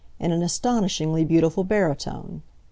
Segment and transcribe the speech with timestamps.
[0.19, 2.41] in an astonishingly beautiful barytone.